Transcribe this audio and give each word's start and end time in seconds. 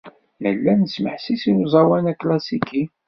Nella 0.41 0.73
nesmeḥsis 0.75 1.43
i 1.51 1.51
uẓawan 1.55 2.05
aklasiki. 2.11 2.83